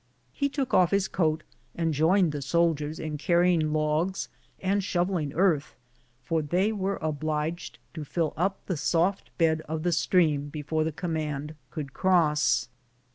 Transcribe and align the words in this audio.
He 0.33 0.49
took 0.49 0.73
off 0.73 0.89
his 0.89 1.07
coat 1.07 1.43
and 1.75 1.93
joined 1.93 2.31
the 2.31 2.41
soldiers 2.41 2.97
in 2.97 3.19
carry 3.19 3.53
ing 3.53 3.71
logs 3.71 4.29
and 4.59 4.83
shovelling 4.83 5.31
earth, 5.35 5.75
for 6.23 6.41
they 6.41 6.71
were 6.71 6.97
obliged 7.03 7.77
to 7.93 8.03
fill 8.03 8.33
up 8.35 8.65
the 8.65 8.77
soft 8.77 9.29
bed 9.37 9.61
of 9.69 9.83
tlie 9.83 9.93
stream 9.93 10.49
before 10.49 10.83
the 10.83 10.91
command 10.91 11.53
could 11.69 11.93
cross. 11.93 12.67